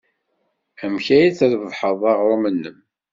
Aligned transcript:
Amek 0.83 1.07
ay 1.15 1.27
d-trebbḥed 1.29 2.01
aɣrum-nnem? 2.11 2.77